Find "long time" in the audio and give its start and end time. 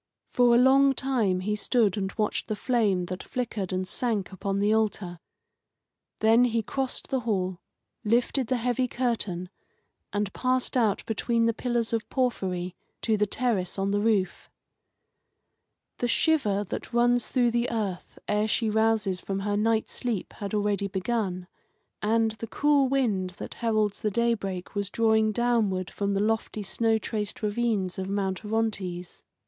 0.57-1.41